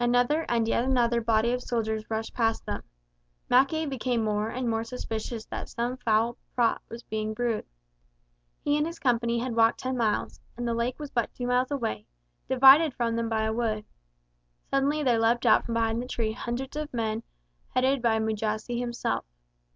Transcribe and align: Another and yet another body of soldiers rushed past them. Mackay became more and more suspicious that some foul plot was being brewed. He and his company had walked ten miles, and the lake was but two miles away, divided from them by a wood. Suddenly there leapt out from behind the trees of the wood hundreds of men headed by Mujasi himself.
Another 0.00 0.44
and 0.48 0.66
yet 0.66 0.82
another 0.82 1.20
body 1.20 1.52
of 1.52 1.62
soldiers 1.62 2.10
rushed 2.10 2.34
past 2.34 2.66
them. 2.66 2.82
Mackay 3.48 3.86
became 3.86 4.24
more 4.24 4.48
and 4.48 4.68
more 4.68 4.82
suspicious 4.82 5.46
that 5.46 5.68
some 5.68 5.96
foul 5.98 6.36
plot 6.56 6.82
was 6.88 7.04
being 7.04 7.34
brewed. 7.34 7.64
He 8.64 8.76
and 8.76 8.84
his 8.84 8.98
company 8.98 9.38
had 9.38 9.54
walked 9.54 9.78
ten 9.78 9.96
miles, 9.96 10.40
and 10.56 10.66
the 10.66 10.74
lake 10.74 10.98
was 10.98 11.12
but 11.12 11.32
two 11.34 11.46
miles 11.46 11.70
away, 11.70 12.08
divided 12.48 12.94
from 12.94 13.14
them 13.14 13.28
by 13.28 13.44
a 13.44 13.52
wood. 13.52 13.84
Suddenly 14.70 15.04
there 15.04 15.20
leapt 15.20 15.46
out 15.46 15.64
from 15.64 15.74
behind 15.74 16.02
the 16.02 16.08
trees 16.08 16.30
of 16.32 16.46
the 16.46 16.50
wood 16.50 16.58
hundreds 16.58 16.76
of 16.76 16.92
men 16.92 17.22
headed 17.68 18.02
by 18.02 18.18
Mujasi 18.18 18.76
himself. 18.80 19.24